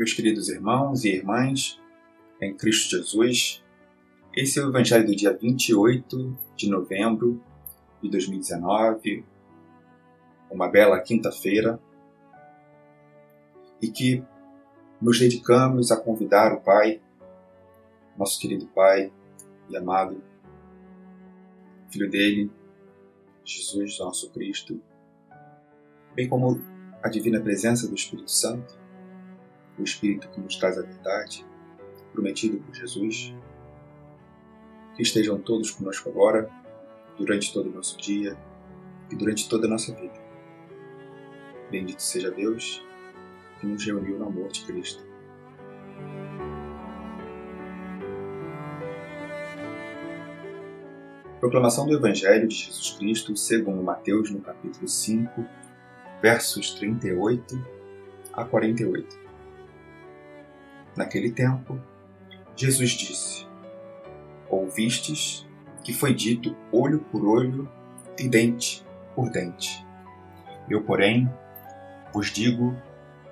[0.00, 1.78] Meus queridos irmãos e irmãs,
[2.40, 3.62] em Cristo Jesus,
[4.34, 7.38] esse é o Evangelho do dia 28 de novembro
[8.02, 9.26] de 2019,
[10.50, 11.78] uma bela quinta-feira,
[13.82, 14.24] e que
[15.02, 16.98] nos dedicamos a convidar o Pai,
[18.16, 19.12] nosso querido Pai
[19.68, 20.24] e amado,
[21.90, 22.50] Filho dele,
[23.44, 24.80] Jesus, nosso Cristo,
[26.14, 26.58] bem como
[27.02, 28.79] a divina presença do Espírito Santo,
[29.80, 31.46] o Espírito que nos traz a verdade,
[32.12, 33.34] prometido por Jesus,
[34.94, 36.50] que estejam todos conosco agora,
[37.16, 38.36] durante todo o nosso dia
[39.10, 40.18] e durante toda a nossa vida.
[41.70, 42.84] Bendito seja Deus
[43.60, 45.04] que nos reuniu no amor de Cristo.
[51.38, 55.44] Proclamação do Evangelho de Jesus Cristo segundo Mateus no capítulo 5,
[56.20, 57.80] versos 38
[58.32, 59.19] a 48.
[60.96, 61.80] Naquele tempo,
[62.56, 63.46] Jesus disse:
[64.48, 65.46] Ouvistes
[65.82, 67.68] que foi dito olho por olho
[68.18, 69.86] e dente por dente.
[70.68, 71.30] Eu, porém,
[72.12, 72.74] vos digo: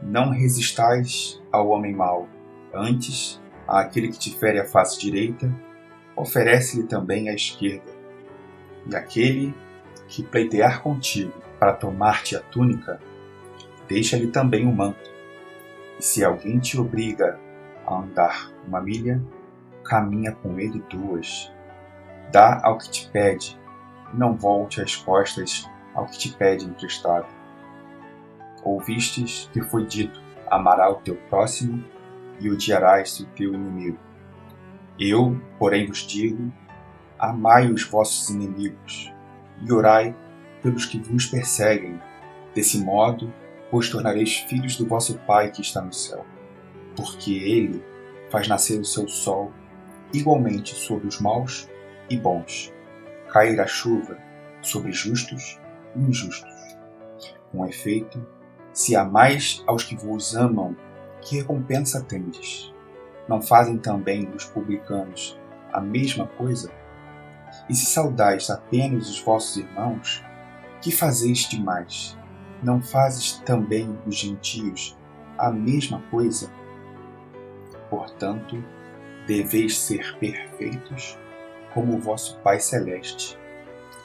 [0.00, 2.28] não resistais ao homem mau,
[2.72, 5.52] antes, àquele que te fere a face direita,
[6.16, 7.92] oferece-lhe também a esquerda.
[8.90, 9.54] E aquele
[10.06, 13.00] que pleitear contigo para tomar-te a túnica,
[13.88, 15.10] deixa-lhe também o manto.
[15.98, 17.38] E se alguém te obriga
[17.88, 19.22] a andar uma milha,
[19.84, 21.50] caminha com ele duas.
[22.30, 23.58] Dá ao que te pede,
[24.12, 27.26] não volte as costas ao que te pede emprestado.
[28.62, 31.82] Ouvistes que foi dito: amará o teu próximo
[32.38, 33.98] e odiarás o teu inimigo.
[34.98, 36.52] Eu, porém, vos digo:
[37.18, 39.12] amai os vossos inimigos
[39.62, 40.14] e orai
[40.62, 42.00] pelos que vos perseguem.
[42.54, 43.32] Desse modo,
[43.70, 46.24] vos tornareis filhos do vosso Pai que está no céu,
[46.98, 47.82] porque Ele
[48.28, 49.52] faz nascer o seu sol
[50.12, 51.68] igualmente sobre os maus
[52.10, 52.74] e bons,
[53.32, 54.18] cair a chuva
[54.60, 55.60] sobre justos
[55.94, 56.52] e injustos.
[57.52, 58.26] Com efeito,
[58.72, 60.76] se amais aos que vos amam,
[61.20, 62.74] que recompensa tendes?
[63.28, 65.38] Não fazem também os publicanos
[65.72, 66.72] a mesma coisa?
[67.68, 70.24] E se saudais apenas os vossos irmãos,
[70.82, 72.18] que fazeis demais?
[72.60, 74.98] Não fazes também os gentios
[75.38, 76.57] a mesma coisa?
[77.90, 78.62] Portanto,
[79.26, 81.18] deveis ser perfeitos,
[81.72, 83.38] como o vosso Pai Celeste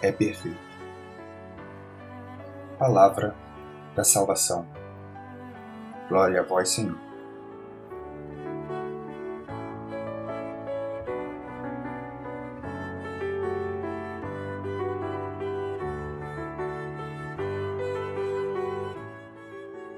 [0.02, 0.58] é perfeito.
[2.78, 3.34] Palavra
[3.96, 4.68] da salvação.
[6.10, 6.98] Glória a vós, Senhor.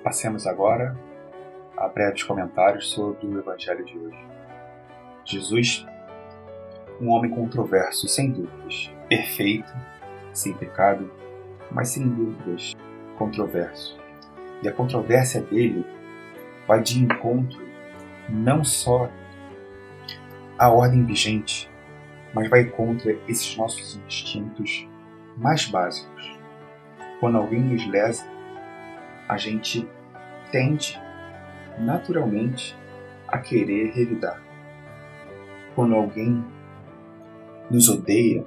[0.03, 0.96] Passemos agora
[1.96, 4.28] breves comentários sobre o Evangelho de hoje.
[5.24, 5.88] Jesus,
[7.00, 9.74] um homem controverso, sem dúvidas, perfeito,
[10.34, 11.10] sem pecado,
[11.72, 12.74] mas sem dúvidas
[13.18, 13.98] controverso.
[14.62, 15.86] E a controvérsia dele
[16.68, 17.66] vai de encontro
[18.28, 19.10] não só
[20.60, 21.72] à ordem vigente,
[22.34, 24.86] mas vai contra esses nossos instintos
[25.38, 26.38] mais básicos.
[27.22, 28.26] Quando alguém nos lesa,
[29.30, 29.88] a gente
[30.52, 31.05] tende
[31.80, 32.75] naturalmente
[33.28, 34.41] a querer revidar.
[35.74, 36.44] Quando alguém
[37.69, 38.46] nos odeia,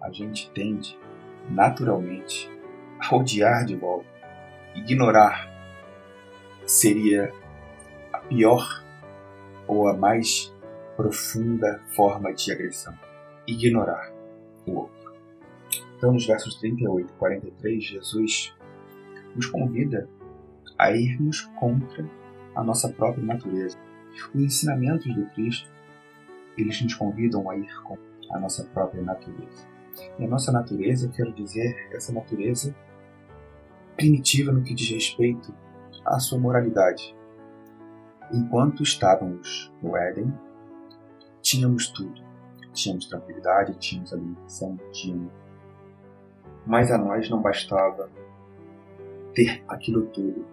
[0.00, 0.98] a gente tende
[1.50, 2.50] naturalmente
[2.98, 4.08] a odiar de volta.
[4.74, 5.50] Ignorar
[6.64, 7.32] seria
[8.12, 8.82] a pior
[9.66, 10.54] ou a mais
[10.96, 12.94] profunda forma de agressão.
[13.46, 14.12] Ignorar
[14.66, 15.12] o outro.
[15.96, 18.54] Então, nos versos 38 e 43, Jesus
[19.34, 20.08] nos convida
[20.78, 22.04] a irmos contra
[22.54, 23.78] a nossa própria natureza.
[24.34, 25.70] Os ensinamentos do Cristo,
[26.56, 29.66] eles nos convidam a ir contra a nossa própria natureza.
[30.18, 32.74] E a nossa natureza, quero dizer, essa natureza
[33.96, 35.54] primitiva no que diz respeito
[36.04, 37.14] à sua moralidade.
[38.32, 40.32] Enquanto estávamos no Éden,
[41.42, 42.22] tínhamos tudo.
[42.72, 45.32] Tínhamos tranquilidade, tínhamos alimentação, tínhamos.
[46.66, 48.10] Mas a nós não bastava
[49.34, 50.44] ter aquilo tudo,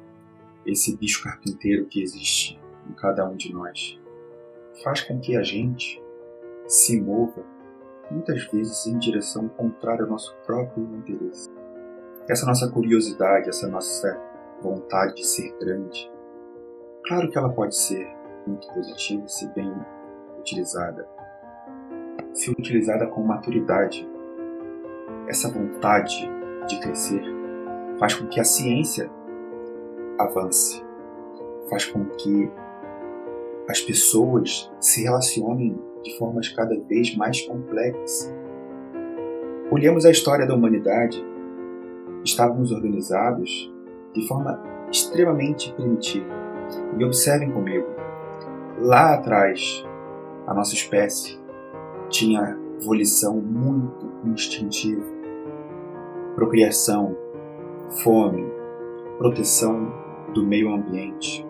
[0.71, 3.99] esse bicho carpinteiro que existe em cada um de nós.
[4.83, 6.01] Faz com que a gente
[6.67, 7.43] se mova
[8.09, 11.49] muitas vezes em direção contrária ao nosso próprio interesse.
[12.27, 14.19] Essa nossa curiosidade, essa nossa
[14.61, 16.11] vontade de ser grande,
[17.05, 18.07] claro que ela pode ser
[18.45, 19.71] muito positiva se bem
[20.39, 21.07] utilizada.
[22.33, 24.07] Se utilizada com maturidade,
[25.27, 26.29] essa vontade
[26.67, 27.21] de crescer
[27.99, 29.09] faz com que a ciência
[30.19, 30.83] avance,
[31.69, 32.51] faz com que
[33.69, 38.33] as pessoas se relacionem de formas cada vez mais complexas.
[39.71, 41.23] Olhamos a história da humanidade,
[42.23, 43.71] estávamos organizados
[44.13, 44.61] de forma
[44.91, 46.27] extremamente primitiva.
[46.97, 47.87] E observem comigo,
[48.79, 49.85] lá atrás,
[50.47, 51.39] a nossa espécie
[52.09, 55.05] tinha volição muito instintiva,
[56.35, 57.15] procriação,
[58.03, 58.45] fome,
[59.17, 61.45] proteção do meio ambiente.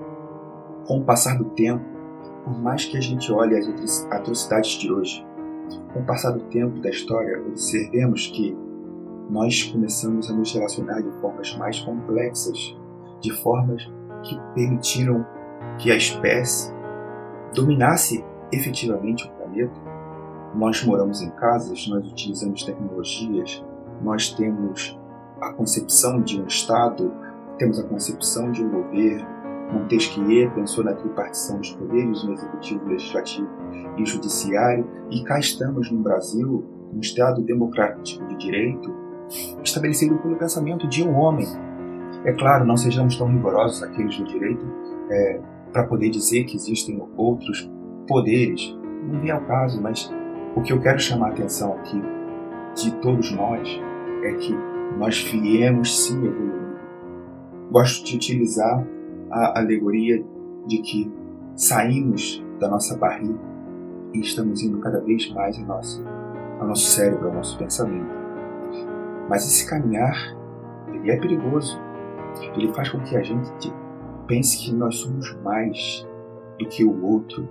[0.85, 1.83] Com o passar do tempo,
[2.43, 5.25] por mais que a gente olhe as atrocidades de hoje,
[5.93, 8.57] com o passar do tempo da história, observemos que
[9.29, 12.75] nós começamos a nos relacionar de formas mais complexas,
[13.21, 13.83] de formas
[14.23, 15.25] que permitiram
[15.77, 16.73] que a espécie
[17.53, 19.79] dominasse efetivamente o planeta.
[20.55, 23.63] Nós moramos em casas, nós utilizamos tecnologias,
[24.01, 24.99] nós temos
[25.39, 27.13] a concepção de um Estado,
[27.59, 29.27] temos a concepção de um governo.
[29.71, 33.50] Montesquieu pensou na tripartição dos poderes, no executivo, legislativo
[33.97, 38.91] e judiciário, e cá estamos no Brasil, um Estado democrático de direito,
[39.63, 41.45] estabelecido pelo pensamento de um homem.
[42.25, 44.65] É claro, não sejamos tão rigorosos aqueles do direito
[45.11, 45.39] é,
[45.71, 47.69] para poder dizer que existem outros
[48.07, 48.75] poderes.
[49.07, 50.11] Não vem ao caso, mas
[50.56, 52.01] o que eu quero chamar a atenção aqui
[52.75, 53.69] de todos nós
[54.23, 54.56] é que
[54.97, 56.58] nós viemos sim evoluindo.
[57.71, 58.88] Gosto de utilizar
[59.30, 60.25] a alegoria
[60.66, 61.12] de que
[61.56, 63.39] saímos da nossa barriga
[64.12, 66.04] e estamos indo cada vez mais ao nosso,
[66.60, 68.10] ao nosso cérebro, ao nosso pensamento.
[69.30, 70.16] Mas esse caminhar,
[70.92, 71.80] ele é perigoso.
[72.56, 73.71] Ele faz com que a gente
[74.27, 76.07] pense que nós somos mais
[76.57, 77.48] do que o outro.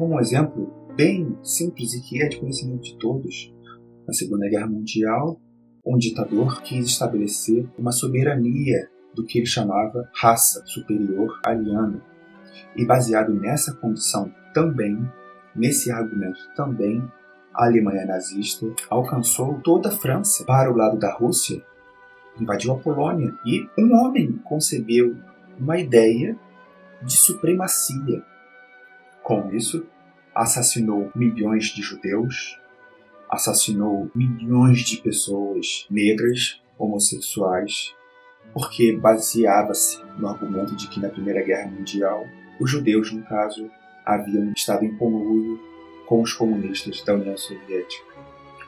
[0.00, 3.54] Um exemplo bem simples e que é de conhecimento de todos,
[4.06, 5.40] na Segunda Guerra Mundial,
[5.86, 12.00] um ditador quis estabelecer uma soberania do que ele chamava raça superior ariana.
[12.76, 14.98] E baseado nessa condição também,
[15.54, 17.02] nesse argumento também,
[17.52, 21.64] a Alemanha nazista alcançou toda a França para o lado da Rússia,
[22.40, 25.16] invadiu a Polônia e um homem concebeu
[25.58, 26.36] uma ideia
[27.02, 28.24] de supremacia.
[29.22, 29.86] Com isso,
[30.34, 32.58] assassinou milhões de judeus,
[33.30, 37.94] assassinou milhões de pessoas negras, homossexuais,
[38.52, 42.26] porque baseava-se no argumento de que na Primeira Guerra Mundial
[42.60, 43.68] os judeus, no caso,
[44.04, 45.60] haviam estado em conluio
[46.06, 48.14] com os comunistas da União Soviética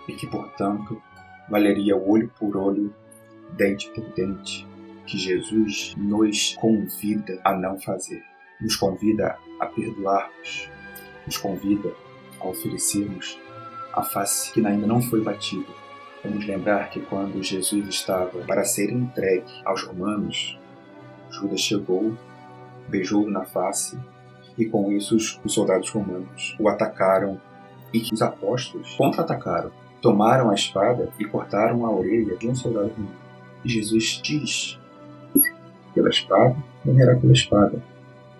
[0.08, 1.00] e que, portanto,
[1.49, 2.94] valeria olho por olho,
[3.52, 4.67] dente por dente,
[5.06, 8.23] que Jesus nos convida a não fazer.
[8.61, 10.70] Nos convida a perdoarmos,
[11.26, 11.93] nos convida
[12.40, 13.38] a oferecermos
[13.93, 15.86] a face que ainda não foi batida.
[16.28, 20.58] Vamos lembrar que quando Jesus estava para ser entregue aos romanos,
[21.31, 22.17] Judas chegou,
[22.88, 23.96] beijou-o na face
[24.58, 27.40] e com isso os, os soldados romanos o atacaram
[27.93, 29.70] e que os apóstolos contra-atacaram,
[30.02, 33.14] tomaram a espada e cortaram a orelha de um soldado romano.
[33.64, 34.81] E Jesus diz:
[35.94, 37.81] pela espada, morrerá pela espada.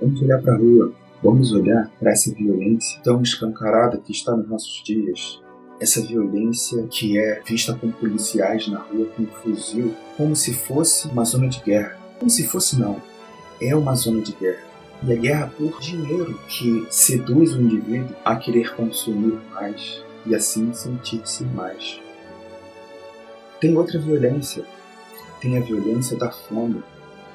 [0.00, 0.92] Vamos olhar para a rua,
[1.22, 5.40] vamos olhar para essa violência tão escancarada que está nos nossos dias.
[5.78, 11.06] Essa violência que é vista com policiais na rua com um fuzil, como se fosse
[11.08, 11.98] uma zona de guerra.
[12.18, 13.00] Como se fosse, não.
[13.60, 14.66] É uma zona de guerra
[15.02, 20.72] e a guerra por dinheiro que seduz o indivíduo a querer consumir mais e assim
[20.72, 22.00] sentir-se mais.
[23.60, 24.64] Tem outra violência,
[25.40, 26.82] tem a violência da fome.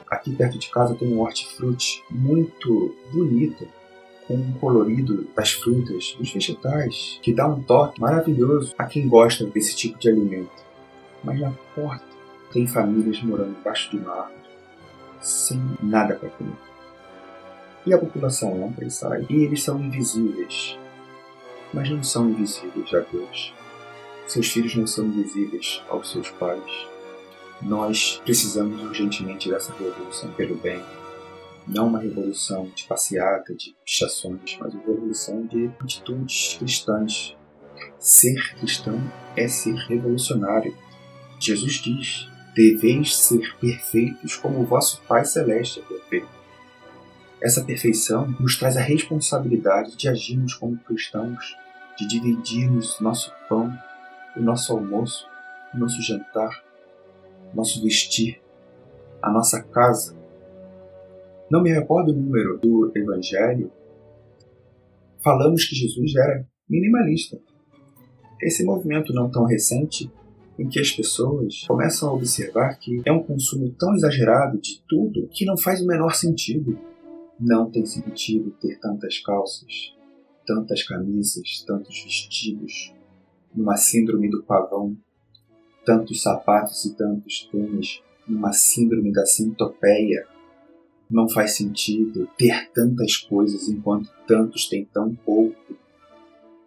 [0.10, 3.68] Aqui perto de casa tem um hortifruti muito bonito,
[4.28, 9.46] com um colorido das frutas, dos vegetais, que dá um toque maravilhoso a quem gosta
[9.46, 10.64] desse tipo de alimento.
[11.24, 12.06] Mas na porta
[12.52, 14.36] tem famílias morando embaixo de uma árvore,
[15.20, 16.72] sem nada para comer
[17.86, 20.78] e a população entra e sai, e eles são invisíveis.
[21.74, 23.54] Mas não são invisíveis a Deus.
[24.28, 26.88] Seus filhos não são invisíveis aos seus pais.
[27.62, 30.82] Nós precisamos urgentemente dessa revolução pelo bem.
[31.68, 37.38] Não uma revolução de passeata, de pichações, mas uma revolução de atitudes cristãs.
[38.00, 39.00] Ser cristão
[39.36, 40.76] é ser revolucionário.
[41.40, 46.42] Jesus diz: deveis ser perfeitos como o vosso Pai Celeste é perfeito.
[47.42, 51.58] Essa perfeição nos traz a responsabilidade de agirmos como cristãos,
[51.98, 53.76] de dividirmos nosso pão,
[54.36, 55.28] o nosso almoço,
[55.74, 56.64] o nosso jantar,
[57.54, 58.40] nosso vestir,
[59.22, 60.21] a nossa casa.
[61.52, 63.70] Não me recordo o número do Evangelho.
[65.22, 67.38] Falamos que Jesus era minimalista.
[68.42, 70.10] Esse movimento não tão recente
[70.58, 75.28] em que as pessoas começam a observar que é um consumo tão exagerado de tudo
[75.28, 76.80] que não faz o menor sentido
[77.38, 79.94] Não tem sentido ter tantas calças,
[80.48, 82.94] tantas camisas, tantos vestidos,
[83.54, 84.96] numa síndrome do pavão,
[85.86, 90.26] tantos sapatos e tantos tênis, numa síndrome da centopeia.
[91.12, 95.76] Não faz sentido ter tantas coisas enquanto tantos têm tão pouco.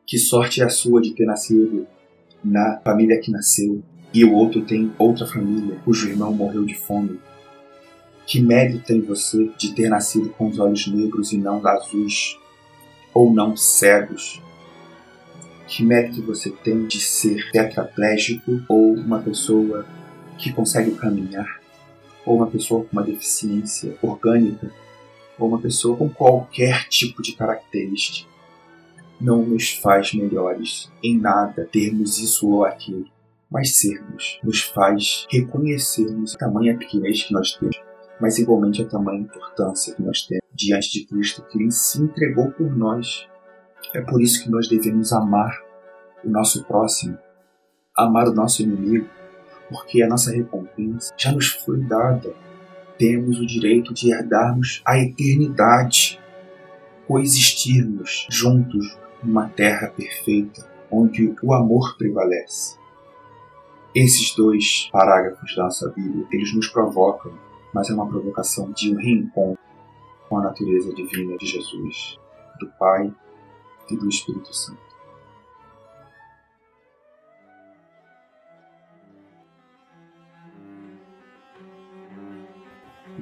[0.07, 1.87] Que sorte é a sua de ter nascido
[2.45, 3.83] na família que nasceu
[4.13, 7.19] e o outro tem outra família cujo irmão morreu de fome.
[8.27, 12.39] Que mérito tem você de ter nascido com os olhos negros e não azuis,
[13.15, 14.43] ou não cegos?
[15.67, 19.87] Que mérito você tem de ser tetraplégico ou uma pessoa
[20.37, 21.61] que consegue caminhar,
[22.25, 24.71] ou uma pessoa com uma deficiência orgânica,
[25.39, 28.29] ou uma pessoa com qualquer tipo de característica?
[29.21, 33.07] Não nos faz melhores em nada termos isso ou aquilo,
[33.51, 37.81] mas sermos nos faz reconhecermos a tamanha pequenez que nós temos,
[38.21, 42.51] mas igualmente a tamanha importância que nós temos diante de Cristo que Ele se entregou
[42.51, 43.29] por nós.
[43.95, 45.63] É por isso que nós devemos amar
[46.25, 47.19] o nosso próximo,
[47.97, 49.09] amar o nosso inimigo,
[49.75, 52.33] porque a nossa recompensa já nos foi dada.
[52.97, 56.21] Temos o direito de herdarmos a eternidade,
[57.09, 62.79] coexistirmos juntos numa terra perfeita, onde o amor prevalece.
[63.93, 67.33] Esses dois parágrafos da nossa Bíblia, eles nos provocam,
[67.73, 69.59] mas é uma provocação de um reencontro
[70.29, 72.17] com a natureza divina de Jesus,
[72.61, 73.13] do Pai
[73.91, 74.94] e do Espírito Santo.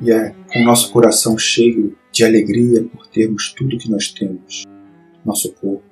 [0.02, 4.64] E é com nosso coração cheio de alegria por termos tudo que nós temos,
[5.24, 5.84] nosso corpo,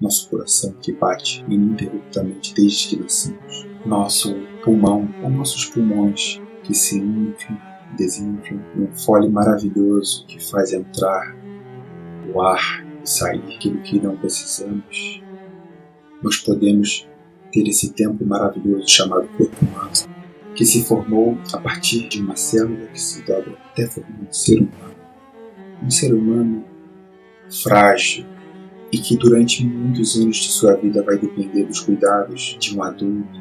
[0.00, 6.98] nosso coração que bate ininterruptamente desde que nascemos, nosso pulmão ou nossos pulmões que se
[6.98, 7.58] inflam
[7.96, 11.34] desinflam, um fole maravilhoso que faz entrar
[12.32, 15.22] o ar e sair aquilo que não precisamos.
[16.22, 17.08] Nós podemos
[17.50, 19.90] ter esse tempo maravilhoso chamado corpo humano,
[20.58, 24.58] que se formou a partir de uma célula que se dobra até formar um ser
[24.58, 24.96] humano.
[25.84, 26.64] Um ser humano
[27.62, 28.26] frágil
[28.90, 33.38] e que durante muitos anos de sua vida vai depender dos cuidados de um adulto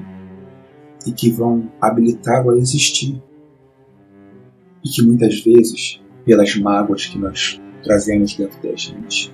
[1.08, 3.20] e que vão habilitá-lo a existir
[4.86, 9.34] e que muitas vezes, pelas mágoas que nós trazemos dentro da gente,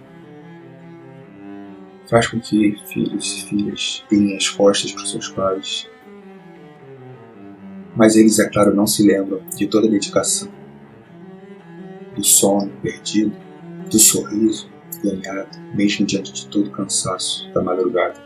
[2.10, 5.93] faz com que filhos e filhas deem as costas para os seus pais.
[7.96, 10.52] Mas eles, é claro, não se lembram de toda a dedicação,
[12.16, 13.36] do sono perdido,
[13.90, 14.70] do sorriso
[15.04, 18.22] ganhado, mesmo diante de todo o cansaço da madrugada,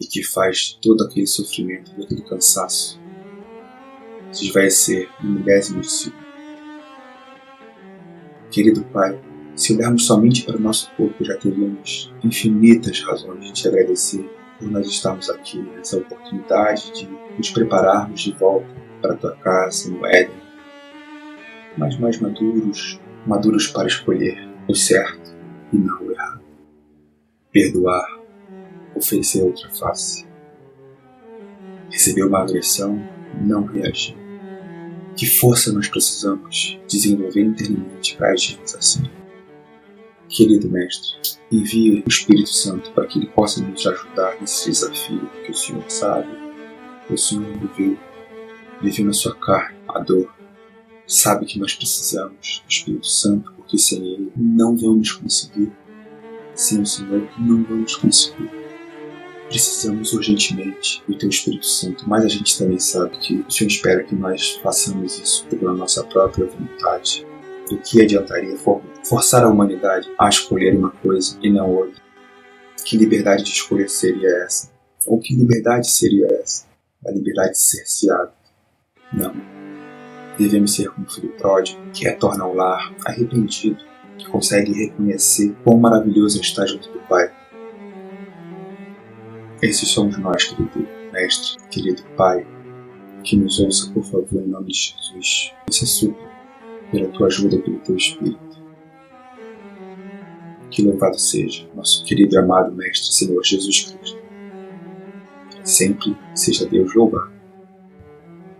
[0.00, 3.00] e que faz todo aquele sofrimento, todo aquele cansaço
[4.30, 6.24] se esvaecer no milésimo de segundo.
[8.50, 9.20] Querido Pai,
[9.54, 14.70] se olharmos somente para o nosso corpo, já teríamos infinitas razões de te agradecer por
[14.70, 18.66] nós estarmos aqui nessa oportunidade de nos prepararmos de volta
[19.00, 20.42] para a tua casa no Éden,
[21.76, 25.34] mas mais maduros, maduros para escolher o certo
[25.72, 26.42] e não o errado,
[27.52, 28.20] perdoar,
[28.94, 30.26] oferecer outra face,
[31.90, 32.98] receber uma agressão,
[33.40, 34.16] não reagir.
[35.16, 39.04] Que força nós precisamos desenvolver internamente para agirmos assim?
[40.28, 45.50] Querido Mestre, envie o Espírito Santo para que ele possa nos ajudar nesse desafio que
[45.50, 46.28] o Senhor sabe,
[47.08, 47.98] o Senhor viveu,
[48.82, 50.32] viveu na sua carne a dor,
[51.06, 55.70] sabe que nós precisamos do Espírito Santo, porque sem ele não vamos conseguir.
[56.54, 58.64] Sem o Senhor não vamos conseguir
[59.48, 64.02] precisamos urgentemente do Teu Espírito Santo, mas a gente também sabe que o Senhor espera
[64.02, 67.26] que nós façamos isso pela nossa própria vontade.
[67.68, 72.02] Do que adiantaria for forçar a humanidade a escolher uma coisa e não outra?
[72.84, 74.70] Que liberdade de escolha seria essa?
[75.06, 76.66] Ou que liberdade seria essa?
[77.06, 78.32] A liberdade de ser cerceado?
[79.12, 79.34] Não.
[80.38, 83.78] Devemos ser como filho pródigo, que retorna ao lar arrependido,
[84.18, 87.32] que consegue reconhecer quão maravilhoso é estar junto do Pai
[89.64, 92.46] esses somos nós, querido Mestre, querido Pai,
[93.22, 95.54] que nos ouça, por favor, em nome de Jesus.
[95.66, 96.30] Essa súplica,
[96.90, 98.62] pela tua ajuda, pelo teu Espírito.
[100.74, 104.18] Que louvado seja nosso querido e amado Mestre, Senhor Jesus Cristo.
[105.62, 107.30] Sempre seja Deus louvado.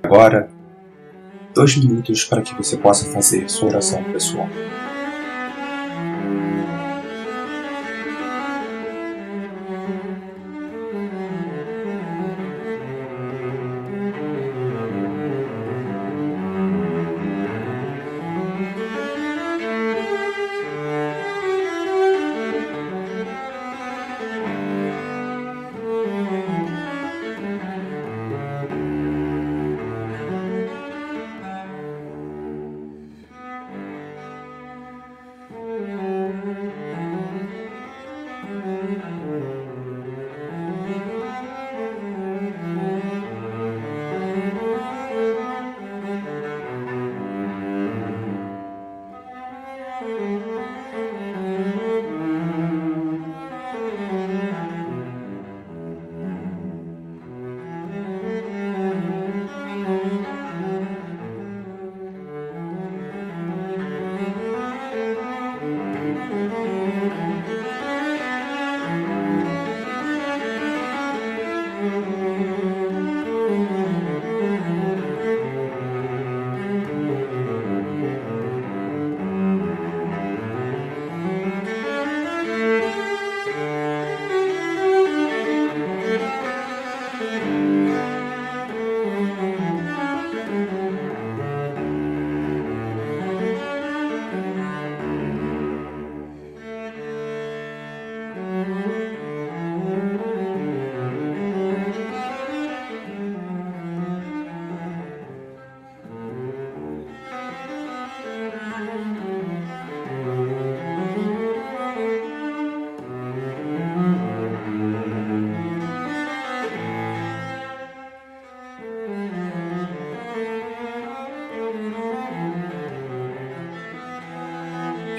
[0.01, 0.49] Agora,
[1.53, 4.47] dois minutos para que você possa fazer sua oração pessoal.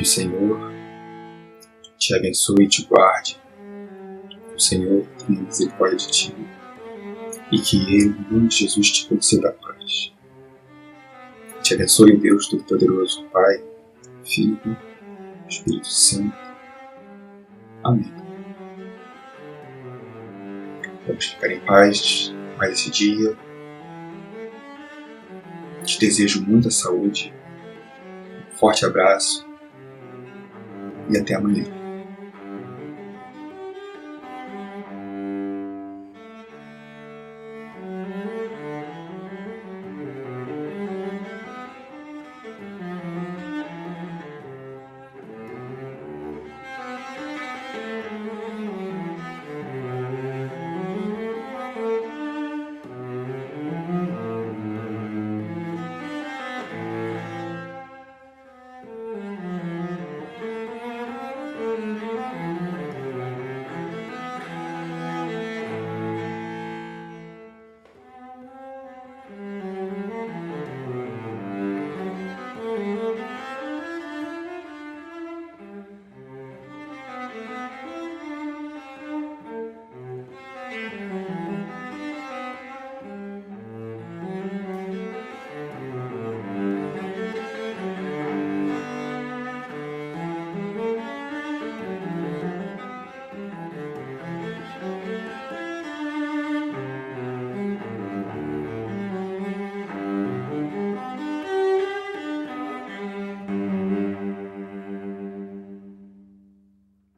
[0.06, 0.72] O Senhor
[1.98, 3.42] te abençoe e te guarde.
[4.56, 6.36] O Senhor tenha misericórdia de ti
[7.52, 10.14] e que Ele, em nome de Jesus, te conceda a paz.
[11.64, 13.64] Te abençoe o Deus Todo-Poderoso, Pai,
[14.24, 14.78] Filho
[15.50, 16.38] Espírito Santo.
[17.84, 18.14] Amém.
[21.08, 23.36] Vamos ficar em paz mais esse dia.
[25.84, 27.34] Te desejo muita saúde,
[28.54, 29.45] um forte abraço
[31.10, 31.85] e até amanhã.